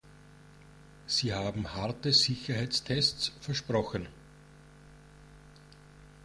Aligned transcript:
Sie 1.05 1.31
haben 1.31 1.75
harte 1.75 2.11
Sicherheitstests 2.11 3.33
versprochen. 3.39 4.07